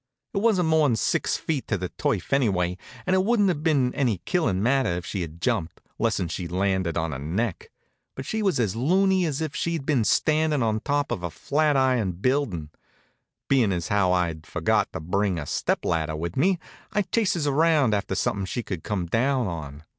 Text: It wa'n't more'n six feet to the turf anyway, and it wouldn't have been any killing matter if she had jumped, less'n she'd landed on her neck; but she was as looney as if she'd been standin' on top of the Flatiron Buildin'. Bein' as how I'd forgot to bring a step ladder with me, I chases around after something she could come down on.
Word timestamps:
It 0.33 0.39
wa'n't 0.39 0.65
more'n 0.65 0.95
six 0.95 1.37
feet 1.37 1.67
to 1.67 1.77
the 1.77 1.89
turf 1.89 2.33
anyway, 2.33 2.75
and 3.05 3.13
it 3.15 3.23
wouldn't 3.23 3.49
have 3.49 3.61
been 3.61 3.93
any 3.93 4.17
killing 4.25 4.63
matter 4.63 4.89
if 4.89 5.05
she 5.05 5.21
had 5.21 5.39
jumped, 5.39 5.79
less'n 5.99 6.27
she'd 6.27 6.51
landed 6.51 6.97
on 6.97 7.11
her 7.11 7.19
neck; 7.19 7.69
but 8.15 8.25
she 8.25 8.41
was 8.41 8.59
as 8.59 8.75
looney 8.75 9.25
as 9.27 9.41
if 9.41 9.55
she'd 9.55 9.85
been 9.85 10.03
standin' 10.03 10.63
on 10.63 10.79
top 10.79 11.11
of 11.11 11.21
the 11.21 11.29
Flatiron 11.29 12.13
Buildin'. 12.13 12.71
Bein' 13.47 13.71
as 13.71 13.89
how 13.89 14.11
I'd 14.11 14.47
forgot 14.47 14.91
to 14.93 14.99
bring 14.99 15.37
a 15.37 15.45
step 15.45 15.85
ladder 15.85 16.15
with 16.15 16.35
me, 16.35 16.57
I 16.91 17.03
chases 17.03 17.45
around 17.45 17.93
after 17.93 18.15
something 18.15 18.45
she 18.45 18.63
could 18.63 18.83
come 18.83 19.05
down 19.05 19.45
on. 19.45 19.83